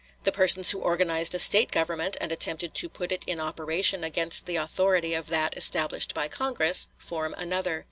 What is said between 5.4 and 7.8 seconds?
established by Congress, form another.